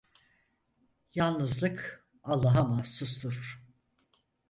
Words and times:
Yalnızlık, 1.15 2.03
Allah'a 2.23 2.63
mahsustur. 2.69 3.61